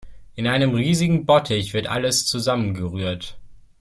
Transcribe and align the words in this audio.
In 0.33 0.47
einem 0.47 0.73
riesigen 0.73 1.27
Bottich 1.27 1.75
wird 1.75 1.85
alles 1.85 2.25
zusammengerührt. 2.25 3.37